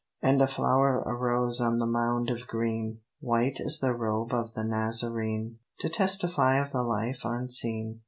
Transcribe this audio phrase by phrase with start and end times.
[0.23, 4.63] And a flower arose on the mound of green, White as the robe of the
[4.63, 7.99] Nazarene; To testify of the life unseen.